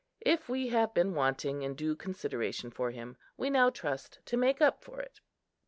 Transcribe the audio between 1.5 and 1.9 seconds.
in